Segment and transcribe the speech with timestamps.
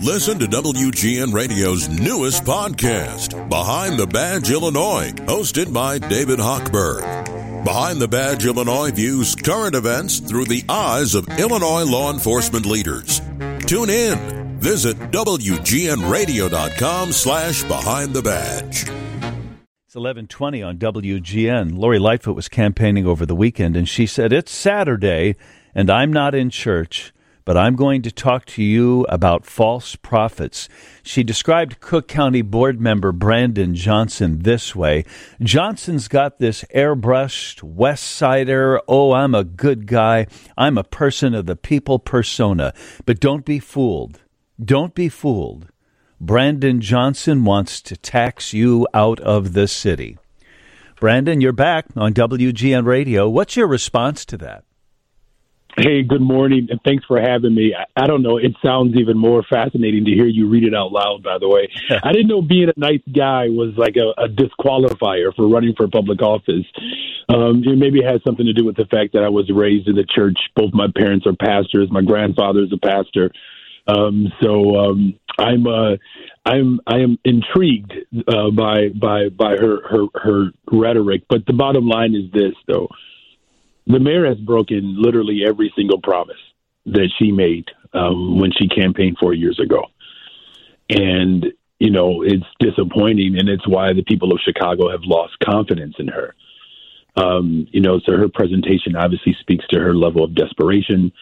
[0.00, 7.64] Listen to WGN Radio's newest podcast, Behind the Badge Illinois, hosted by David Hochberg.
[7.64, 13.20] Behind the Badge Illinois views current events through the eyes of Illinois law enforcement leaders.
[13.66, 14.58] Tune in.
[14.58, 18.82] Visit WGNRadio.com slash Behind the Badge.
[18.82, 21.78] It's 1120 on WGN.
[21.78, 25.36] Lori Lightfoot was campaigning over the weekend, and she said, It's Saturday,
[25.74, 27.12] and I'm not in church
[27.44, 30.68] but I'm going to talk to you about false prophets.
[31.02, 35.04] She described Cook County board member Brandon Johnson this way
[35.40, 41.46] Johnson's got this airbrushed West Sider, oh, I'm a good guy, I'm a person of
[41.46, 42.74] the people persona.
[43.06, 44.20] But don't be fooled.
[44.62, 45.68] Don't be fooled.
[46.20, 50.18] Brandon Johnson wants to tax you out of the city.
[51.00, 53.28] Brandon, you're back on WGN Radio.
[53.28, 54.62] What's your response to that?
[55.78, 57.74] Hey, good morning, and thanks for having me.
[57.74, 60.92] I, I, don't know, it sounds even more fascinating to hear you read it out
[60.92, 61.66] loud, by the way.
[62.02, 65.88] I didn't know being a nice guy was like a, a disqualifier for running for
[65.88, 66.66] public office.
[67.30, 69.96] Um, it maybe has something to do with the fact that I was raised in
[69.96, 70.36] the church.
[70.54, 73.32] Both my parents are pastors, my grandfather is a pastor.
[73.88, 75.96] Um, so um, I'm uh,
[76.44, 77.94] I'm I am intrigued
[78.28, 81.22] uh, by by by her her her rhetoric.
[81.30, 82.88] But the bottom line is this, though
[83.86, 86.36] the mayor has broken literally every single promise
[86.86, 89.86] that she made um, when she campaigned four years ago.
[90.88, 91.46] And,
[91.78, 96.08] you know, it's disappointing, and it's why the people of Chicago have lost confidence in
[96.08, 96.34] her.
[97.16, 101.12] Um, you know, so her presentation obviously speaks to her level of desperation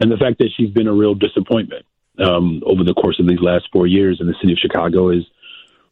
[0.00, 1.86] and the fact that she's been a real disappointment
[2.18, 4.20] um, over the course of these last four years.
[4.20, 5.24] And the city of Chicago is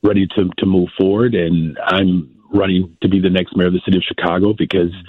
[0.02, 1.34] ready to, to move forward.
[1.34, 4.92] And I'm running to be the next mayor of the city of Chicago because–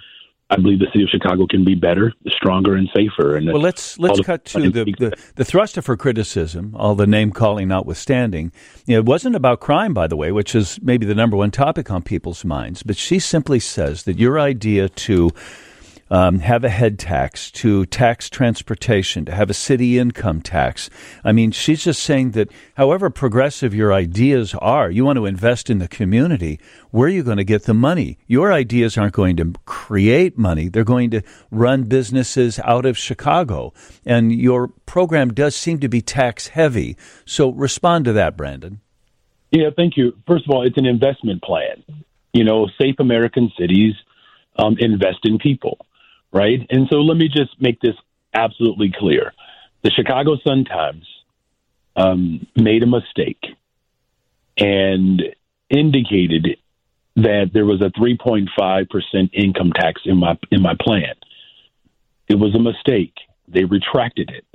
[0.51, 3.35] I believe the city of Chicago can be better, stronger, and safer.
[3.35, 7.07] And well, let's let's cut to the, the, the thrust of her criticism, all the
[7.07, 8.51] name calling notwithstanding.
[8.87, 12.03] It wasn't about crime, by the way, which is maybe the number one topic on
[12.03, 12.83] people's minds.
[12.83, 15.31] But she simply says that your idea to
[16.09, 20.89] um, have a head tax, to tax transportation, to have a city income tax.
[21.23, 25.69] I mean, she's just saying that however progressive your ideas are, you want to invest
[25.69, 26.59] in the community.
[26.91, 28.19] Where are you going to get the money?
[28.27, 30.69] Your ideas aren't going to create money.
[30.69, 33.73] They're going to run businesses out of Chicago.
[34.05, 36.97] And your program does seem to be tax heavy.
[37.25, 38.79] So respond to that, Brandon.
[39.51, 40.13] Yeah, thank you.
[40.27, 41.83] First of all, it's an investment plan.
[42.33, 43.93] You know, safe American cities
[44.57, 45.79] um, invest in people
[46.35, 46.59] right?
[46.69, 47.95] And so let me just make this
[48.33, 49.33] absolutely clear.
[49.83, 51.07] The Chicago Sun-Times
[51.95, 53.41] um, made a mistake
[54.57, 55.23] and
[55.69, 56.57] indicated
[57.15, 61.13] that there was a 3.5% income tax in my in my plan.
[62.27, 63.13] It was a mistake.
[63.47, 64.45] They retracted it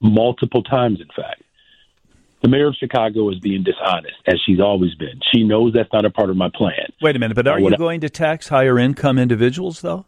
[0.00, 1.42] multiple times in fact.
[2.42, 5.18] The mayor of Chicago is being dishonest, as she's always been.
[5.32, 6.92] She knows that's not a part of my plan.
[7.00, 10.04] Wait a minute, but are you going to tax higher income individuals, though?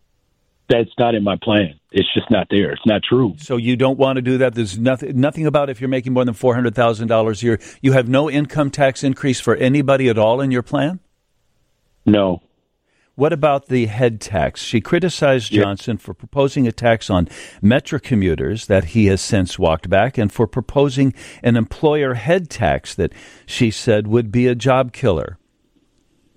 [0.69, 1.78] That's not in my plan.
[1.93, 2.72] It's just not there.
[2.72, 3.37] It's not true.
[3.38, 4.54] So you don't want to do that.
[4.54, 7.60] There's nothing nothing about if you're making more than four hundred thousand dollars a year.
[7.81, 10.99] You have no income tax increase for anybody at all in your plan.
[12.05, 12.43] No.
[13.15, 14.60] What about the head tax?
[14.60, 17.28] She criticized Johnson for proposing a tax on
[17.62, 22.94] Metra commuters that he has since walked back, and for proposing an employer head tax
[22.97, 23.15] that
[23.47, 25.38] she said would be a job killer.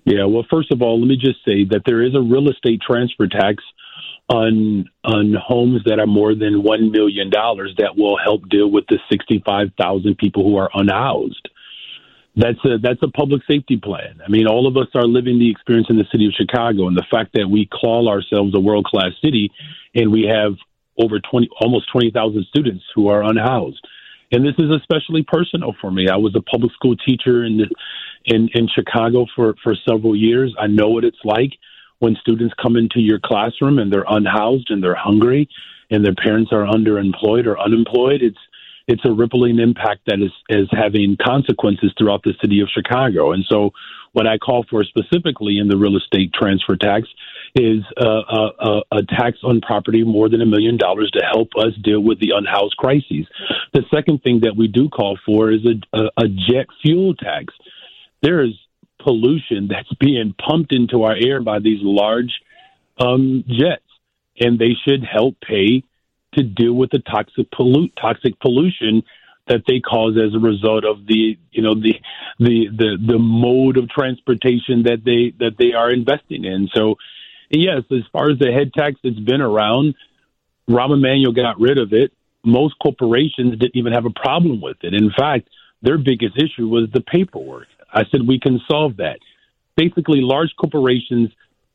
[0.06, 2.80] Yeah, well, first of all, let me just say that there is a real estate
[2.80, 3.62] transfer tax
[4.28, 8.84] on on homes that are more than one million dollars that will help deal with
[8.88, 11.48] the sixty five thousand people who are unhoused.
[12.36, 14.20] That's a that's a public safety plan.
[14.24, 16.96] I mean, all of us are living the experience in the city of Chicago, and
[16.96, 19.50] the fact that we call ourselves a world class city,
[19.94, 20.54] and we have
[20.96, 23.84] over twenty almost twenty thousand students who are unhoused.
[24.32, 26.08] And this is especially personal for me.
[26.08, 27.68] I was a public school teacher in the,
[28.26, 30.54] in in Chicago for for several years.
[30.56, 31.50] I know what it's like
[32.00, 35.48] when students come into your classroom and they're unhoused and they're hungry
[35.90, 38.38] and their parents are underemployed or unemployed, it's
[38.88, 43.32] it's a rippling impact that is is having consequences throughout the city of Chicago.
[43.32, 43.70] And so,
[44.12, 47.06] what I call for specifically in the real estate transfer tax
[47.54, 51.72] is a, a, a tax on property more than a million dollars to help us
[51.82, 53.26] deal with the unhoused crises.
[53.72, 57.54] The second thing that we do call for is a, a, a jet fuel tax.
[58.22, 58.54] There is
[59.02, 62.40] pollution that's being pumped into our air by these large
[62.98, 63.82] um, jets,
[64.38, 65.82] and they should help pay
[66.34, 69.02] to deal with the toxic pollute toxic pollution
[69.48, 71.94] that they cause as a result of the you know the
[72.38, 76.68] the the the mode of transportation that they that they are investing in.
[76.74, 76.96] So
[77.50, 79.94] yes, as far as the head tax, it's been around.
[80.68, 82.12] Rahm Emanuel got rid of it.
[82.44, 84.94] most corporations didn't even have a problem with it.
[84.94, 85.48] In fact,
[85.82, 87.66] their biggest issue was the paperwork.
[87.92, 89.18] I said we can solve that.
[89.76, 91.30] Basically, large corporations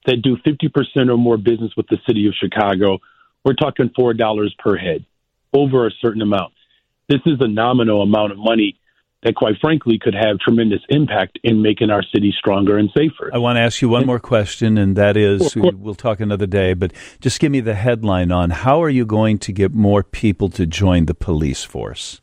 [0.05, 2.99] that do 50% or more business with the city of Chicago,
[3.43, 5.05] we're talking $4 per head
[5.53, 6.53] over a certain amount.
[7.07, 8.77] This is a nominal amount of money
[9.23, 13.31] that, quite frankly, could have tremendous impact in making our city stronger and safer.
[13.33, 16.73] I want to ask you one more question, and that is we'll talk another day,
[16.75, 20.49] but just give me the headline on how are you going to get more people
[20.49, 22.21] to join the police force?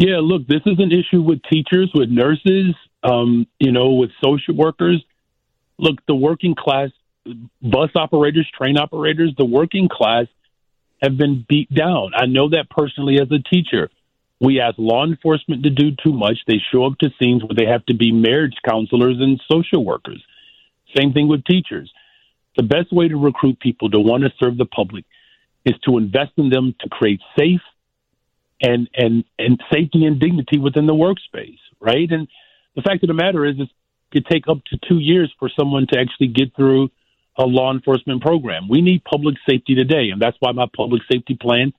[0.00, 4.56] Yeah, look, this is an issue with teachers, with nurses, um, you know, with social
[4.56, 5.04] workers.
[5.78, 6.88] Look, the working class,
[7.60, 10.24] bus operators, train operators, the working class
[11.02, 12.12] have been beat down.
[12.16, 13.90] I know that personally as a teacher.
[14.40, 16.38] We ask law enforcement to do too much.
[16.46, 20.24] They show up to scenes where they have to be marriage counselors and social workers.
[20.96, 21.92] Same thing with teachers.
[22.56, 25.04] The best way to recruit people to want to serve the public
[25.66, 27.60] is to invest in them to create safe
[28.60, 32.10] and and and safety and dignity within the workspace, right?
[32.10, 32.28] And
[32.76, 33.68] the fact of the matter is, it
[34.12, 36.90] could take up to two years for someone to actually get through
[37.36, 38.68] a law enforcement program.
[38.68, 41.72] We need public safety today, and that's why my public safety plan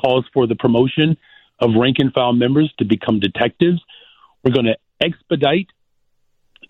[0.00, 1.16] calls for the promotion
[1.60, 3.82] of rank and file members to become detectives.
[4.44, 5.68] We're going to expedite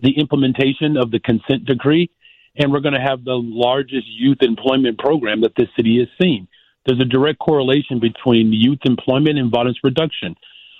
[0.01, 2.09] the implementation of the consent decree,
[2.55, 6.47] and we're going to have the largest youth employment program that this city has seen.
[6.87, 10.35] There's a direct correlation between youth employment and violence reduction.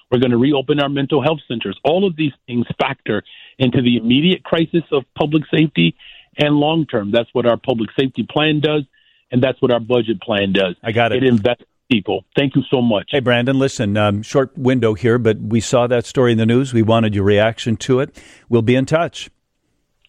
[0.10, 1.78] We're going to reopen our mental health centers.
[1.84, 3.24] All of these things factor
[3.60, 5.96] into the immediate crisis of public safety
[6.38, 7.12] and long term.
[7.12, 8.84] That's what our public safety plan does,
[9.32, 10.76] and that's what our budget plan does.
[10.82, 11.24] I got it.
[11.24, 12.24] It invests people.
[12.38, 13.10] Thank you so much.
[13.12, 16.74] Hey, Brandon, listen, um, short window here, but we saw that story in the news.
[16.74, 18.18] We wanted your reaction to it.
[18.48, 19.30] We'll be in touch.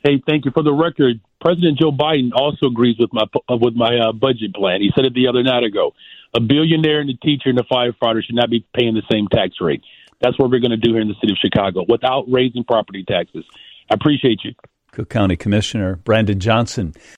[0.05, 0.53] Hey, thank you.
[0.53, 4.55] For the record, President Joe Biden also agrees with my uh, with my uh, budget
[4.55, 4.81] plan.
[4.81, 5.95] He said it the other night ago.
[6.35, 9.55] A billionaire and a teacher and a firefighter should not be paying the same tax
[9.61, 9.83] rate.
[10.21, 13.05] That's what we're going to do here in the city of Chicago without raising property
[13.05, 13.45] taxes.
[13.91, 14.53] I appreciate you.
[14.91, 16.93] Cook County Commissioner Brandon Johnson.